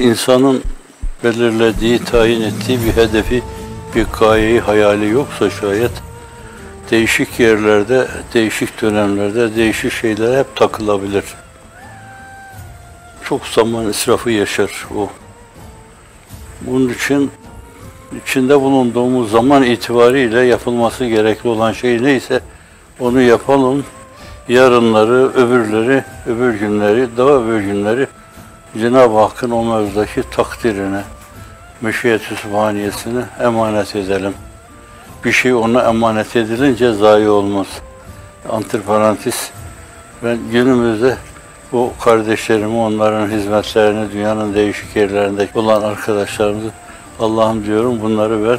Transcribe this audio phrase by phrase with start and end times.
[0.00, 0.62] İnsanın
[1.24, 3.42] belirlediği, tayin ettiği bir hedefi,
[3.94, 5.90] bir gayeyi, hayali yoksa şayet
[6.90, 11.24] değişik yerlerde, değişik dönemlerde, değişik şeylere hep takılabilir.
[13.24, 15.08] Çok zaman israfı yaşar o.
[16.60, 17.30] Bunun için
[18.22, 22.40] içinde bulunduğumuz zaman itibariyle yapılması gerekli olan şey neyse
[23.00, 23.84] onu yapalım.
[24.48, 28.06] Yarınları, öbürleri, öbür günleri, daha öbür günleri
[28.78, 31.02] Cenab-ı Hakk'ın o mevzudaki takdirine,
[31.80, 34.34] meşiyet-i sübhaniyesine emanet edelim.
[35.24, 37.66] Bir şey ona emanet edilince zayi olmaz.
[38.50, 39.50] Antiparantez,
[40.24, 41.16] ben günümüzde
[41.72, 46.70] bu kardeşlerimi, onların hizmetlerini, dünyanın değişik yerlerinde olan arkadaşlarımızı
[47.20, 48.58] Allah'ım diyorum bunları ver.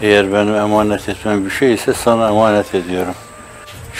[0.00, 3.14] Eğer benim emanet etmem bir şey ise sana emanet ediyorum.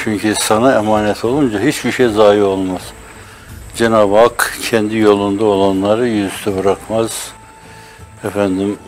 [0.05, 2.82] Çünkü sana emanet olunca hiçbir şey zayi olmaz.
[3.78, 7.32] Cenab-ı Hak kendi yolunda olanları yüzüstü bırakmaz.
[8.24, 8.78] Efendim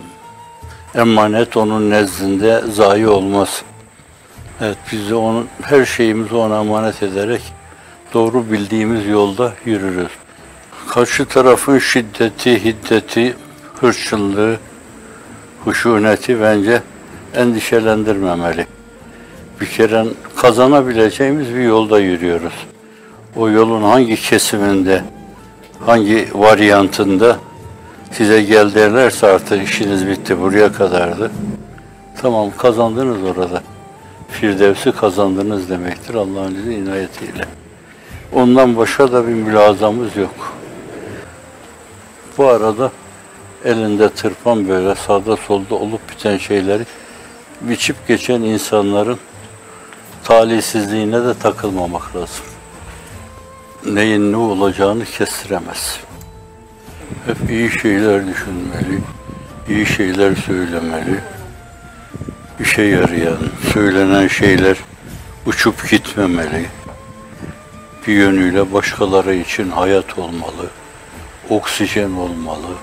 [0.95, 3.63] emanet onun nezdinde zayi olmaz.
[4.61, 7.43] Evet biz de onun her şeyimizi ona emanet ederek
[8.15, 10.11] doğru bildiğimiz yolda yürürüz.
[10.88, 13.37] Karşı tarafın şiddeti, hiddeti,
[13.80, 14.57] hırçınlığı,
[15.65, 16.83] huşuneti bence
[17.35, 18.66] endişelendirmemeli.
[19.61, 20.05] Bir kere
[20.37, 22.55] kazanabileceğimiz bir yolda yürüyoruz.
[23.37, 25.05] O yolun hangi kesiminde,
[25.87, 27.37] hangi varyantında
[28.13, 31.31] size gel derlerse artık işiniz bitti buraya kadardı.
[32.23, 33.63] Tamam kazandınız orada.
[34.29, 37.45] Firdevs'i kazandınız demektir Allah'ın izni inayetiyle.
[38.33, 40.55] Ondan başka da bir mülazamız yok.
[42.39, 42.91] Bu arada
[43.65, 46.87] elinde tırpan böyle sağda solda olup biten şeyleri
[47.61, 49.19] biçip geçen insanların
[50.25, 52.45] talihsizliğine de takılmamak lazım.
[53.87, 56.01] Neyin ne olacağını kestiremez.
[57.27, 59.01] Hep iyi şeyler düşünmeli,
[59.69, 61.21] iyi şeyler söylemeli.
[62.61, 63.39] İşe yarayan,
[63.73, 64.77] söylenen şeyler
[65.47, 66.67] uçup gitmemeli.
[68.07, 70.71] Bir yönüyle başkaları için hayat olmalı,
[71.51, 72.75] oksijen olmalı,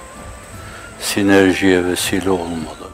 [1.00, 2.88] sinerjiye vesile olmalı.